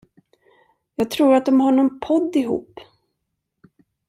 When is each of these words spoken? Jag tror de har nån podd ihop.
Jag 0.95 1.11
tror 1.11 1.41
de 1.45 1.61
har 1.61 1.71
nån 1.71 1.99
podd 1.99 2.35
ihop. 2.35 2.79